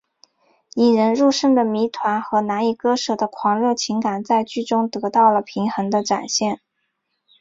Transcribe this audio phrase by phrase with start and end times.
[0.73, 6.59] 引人入胜的谜团和难以割舍的狂热情感在剧中得到了平衡的展现。